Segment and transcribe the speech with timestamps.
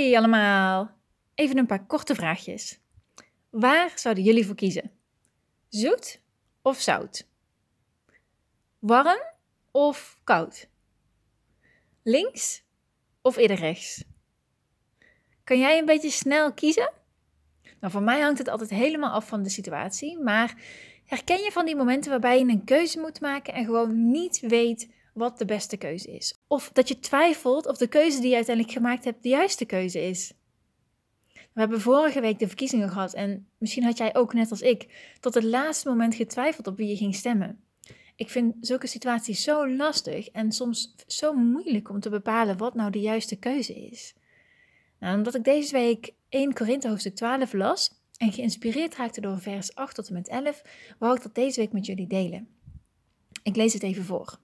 [0.00, 0.90] Hey allemaal!
[1.34, 2.80] Even een paar korte vraagjes.
[3.50, 4.90] Waar zouden jullie voor kiezen?
[5.68, 6.20] Zoet
[6.62, 7.28] of zout?
[8.78, 9.22] Warm
[9.70, 10.68] of koud?
[12.02, 12.64] Links
[13.22, 14.04] of eerder rechts?
[15.44, 16.92] Kan jij een beetje snel kiezen?
[17.80, 20.54] Nou, voor mij hangt het altijd helemaal af van de situatie, maar
[21.04, 24.88] herken je van die momenten waarbij je een keuze moet maken en gewoon niet weet
[25.14, 26.42] wat de beste keuze is.
[26.46, 30.00] Of dat je twijfelt of de keuze die je uiteindelijk gemaakt hebt de juiste keuze
[30.02, 30.32] is.
[31.52, 35.12] We hebben vorige week de verkiezingen gehad en misschien had jij ook net als ik
[35.20, 37.64] tot het laatste moment getwijfeld op wie je ging stemmen.
[38.16, 42.90] Ik vind zulke situaties zo lastig en soms zo moeilijk om te bepalen wat nou
[42.90, 44.14] de juiste keuze is.
[44.98, 49.74] Nou, omdat ik deze week 1 Korinthe hoofdstuk 12 las en geïnspireerd raakte door vers
[49.74, 50.62] 8 tot en met 11,
[50.98, 52.48] wou ik dat deze week met jullie delen.
[53.42, 54.38] Ik lees het even voor.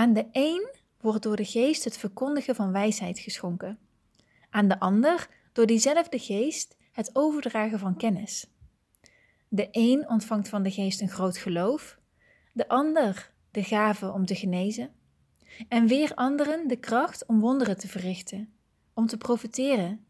[0.00, 0.68] Aan de een
[1.00, 3.78] wordt door de geest het verkondigen van wijsheid geschonken.
[4.50, 8.46] Aan de ander door diezelfde geest het overdragen van kennis.
[9.48, 11.98] De een ontvangt van de geest een groot geloof,
[12.52, 14.90] de ander de gave om te genezen,
[15.68, 18.52] en weer anderen de kracht om wonderen te verrichten,
[18.94, 20.06] om te profiteren,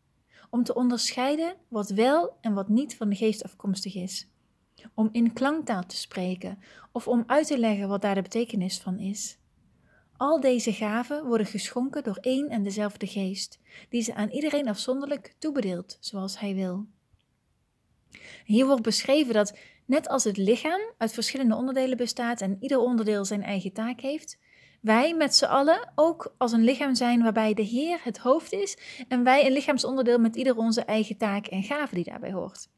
[0.50, 4.28] om te onderscheiden wat wel en wat niet van de geest afkomstig is,
[4.94, 6.58] om in klanktaal te spreken
[6.92, 9.38] of om uit te leggen wat daar de betekenis van is.
[10.20, 15.34] Al deze gaven worden geschonken door één en dezelfde geest, die ze aan iedereen afzonderlijk
[15.38, 16.86] toebedeelt, zoals hij wil.
[18.44, 23.24] Hier wordt beschreven dat, net als het lichaam uit verschillende onderdelen bestaat en ieder onderdeel
[23.24, 24.38] zijn eigen taak heeft,
[24.80, 28.78] wij met z'n allen ook als een lichaam zijn waarbij de Heer het hoofd is
[29.08, 32.68] en wij een lichaamsonderdeel met ieder onze eigen taak en gave die daarbij hoort.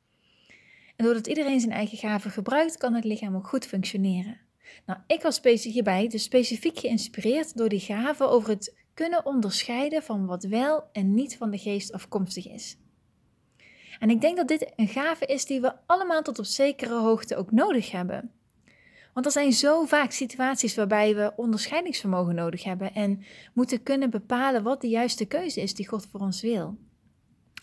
[0.97, 4.52] En doordat iedereen zijn eigen gave gebruikt, kan het lichaam ook goed functioneren.
[4.87, 10.27] Nou, ik was hierbij dus specifiek geïnspireerd door die gave over het kunnen onderscheiden van
[10.27, 12.77] wat wel en niet van de geest afkomstig is.
[13.99, 17.37] En ik denk dat dit een gave is die we allemaal tot op zekere hoogte
[17.37, 18.31] ook nodig hebben.
[19.13, 24.63] Want er zijn zo vaak situaties waarbij we onderscheidingsvermogen nodig hebben en moeten kunnen bepalen
[24.63, 26.77] wat de juiste keuze is die God voor ons wil.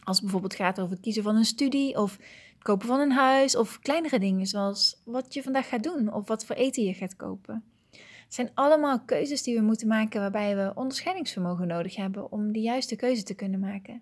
[0.09, 2.17] Als het bijvoorbeeld gaat over het kiezen van een studie of
[2.53, 6.27] het kopen van een huis of kleinere dingen zoals wat je vandaag gaat doen of
[6.27, 7.63] wat voor eten je gaat kopen.
[7.91, 12.59] Het zijn allemaal keuzes die we moeten maken waarbij we onderscheidingsvermogen nodig hebben om de
[12.59, 14.01] juiste keuze te kunnen maken.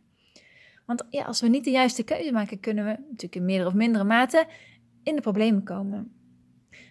[0.85, 3.75] Want ja, als we niet de juiste keuze maken, kunnen we natuurlijk in meerdere of
[3.75, 4.47] mindere mate
[5.03, 6.11] in de problemen komen.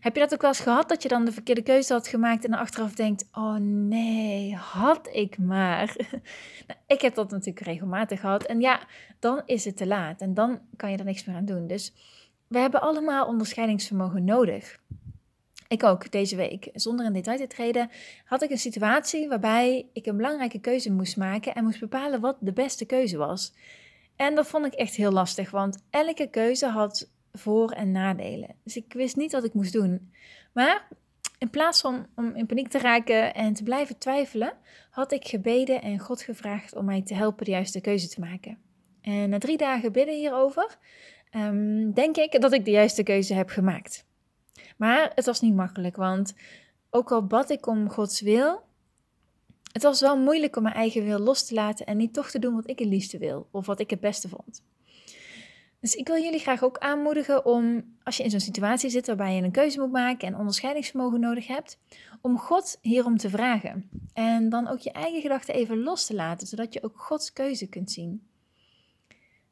[0.00, 2.44] Heb je dat ook wel eens gehad, dat je dan de verkeerde keuze had gemaakt
[2.44, 5.94] en achteraf denkt, oh nee, had ik maar.
[6.66, 8.80] nou, ik heb dat natuurlijk regelmatig gehad en ja,
[9.18, 11.66] dan is het te laat en dan kan je er niks meer aan doen.
[11.66, 11.92] Dus
[12.46, 14.78] we hebben allemaal onderscheidingsvermogen nodig.
[15.68, 16.70] Ik ook deze week.
[16.72, 17.90] Zonder in detail te treden,
[18.24, 22.36] had ik een situatie waarbij ik een belangrijke keuze moest maken en moest bepalen wat
[22.40, 23.54] de beste keuze was.
[24.16, 28.54] En dat vond ik echt heel lastig, want elke keuze had voor- en nadelen.
[28.62, 30.12] Dus ik wist niet wat ik moest doen.
[30.52, 30.88] Maar
[31.38, 34.52] in plaats van om in paniek te raken en te blijven twijfelen,
[34.90, 38.58] had ik gebeden en God gevraagd om mij te helpen de juiste keuze te maken.
[39.00, 40.78] En na drie dagen bidden hierover,
[41.36, 44.04] um, denk ik dat ik de juiste keuze heb gemaakt.
[44.76, 46.34] Maar het was niet makkelijk, want
[46.90, 48.64] ook al bad ik om Gods wil,
[49.72, 52.38] het was wel moeilijk om mijn eigen wil los te laten en niet toch te
[52.38, 54.62] doen wat ik het liefste wil of wat ik het beste vond.
[55.80, 59.34] Dus ik wil jullie graag ook aanmoedigen om, als je in zo'n situatie zit waarbij
[59.34, 61.78] je een keuze moet maken en onderscheidingsvermogen nodig hebt,
[62.20, 63.90] om God hierom te vragen.
[64.12, 67.66] En dan ook je eigen gedachten even los te laten, zodat je ook Gods keuze
[67.66, 68.26] kunt zien.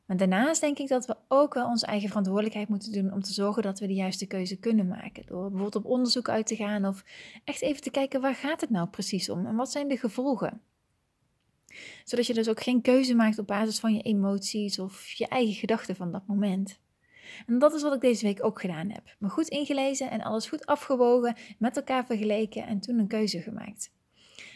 [0.05, 3.33] Maar daarnaast denk ik dat we ook wel onze eigen verantwoordelijkheid moeten doen om te
[3.33, 5.27] zorgen dat we de juiste keuze kunnen maken.
[5.27, 7.05] Door bijvoorbeeld op onderzoek uit te gaan of
[7.45, 10.61] echt even te kijken waar gaat het nou precies om en wat zijn de gevolgen
[12.05, 15.55] zodat je dus ook geen keuze maakt op basis van je emoties of je eigen
[15.55, 16.79] gedachten van dat moment.
[17.47, 19.17] En dat is wat ik deze week ook gedaan heb.
[19.19, 23.91] Me goed ingelezen en alles goed afgewogen, met elkaar vergeleken en toen een keuze gemaakt.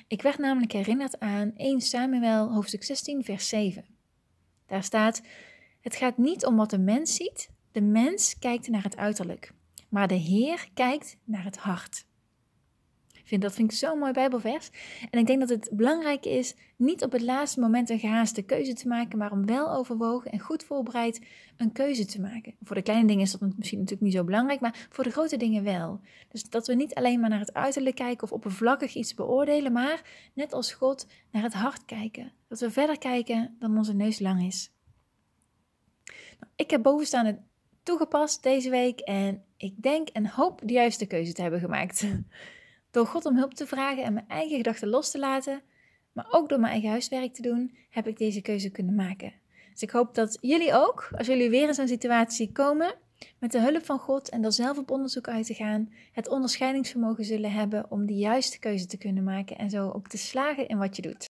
[0.09, 3.85] Ik werd namelijk herinnerd aan 1 Samuel hoofdstuk 16 vers 7.
[4.67, 5.23] Daar staat:
[5.81, 9.53] Het gaat niet om wat de mens ziet, de mens kijkt naar het uiterlijk,
[9.89, 12.07] maar de Heer kijkt naar het hart
[13.29, 14.71] vind, dat vind ik zo'n mooi Bijbelvers.
[15.11, 18.73] En ik denk dat het belangrijk is niet op het laatste moment een gehaaste keuze
[18.73, 21.21] te maken, maar om wel overwogen en goed voorbereid
[21.57, 22.55] een keuze te maken.
[22.63, 25.37] Voor de kleine dingen is dat misschien natuurlijk niet zo belangrijk, maar voor de grote
[25.37, 26.01] dingen wel.
[26.29, 30.31] Dus dat we niet alleen maar naar het uiterlijk kijken of oppervlakkig iets beoordelen, maar
[30.35, 32.33] net als God naar het hart kijken.
[32.49, 34.71] Dat we verder kijken dan onze neus lang is.
[36.41, 37.39] Nou, ik heb bovenstaande
[37.83, 42.07] toegepast deze week en ik denk en hoop de juiste keuze te hebben gemaakt.
[42.99, 45.63] Door God om hulp te vragen en mijn eigen gedachten los te laten,
[46.13, 49.33] Maar ook door mijn eigen huiswerk te doen, heb ik deze keuze kunnen maken.
[49.73, 52.95] Dus ik hoop dat jullie ook, als jullie weer in zo'n situatie komen,
[53.39, 57.25] met de hulp van God en er zelf op onderzoek uit te gaan, het onderscheidingsvermogen
[57.25, 60.79] zullen hebben om de juiste keuze te kunnen maken en zo ook te slagen in
[60.79, 61.29] wat je doet.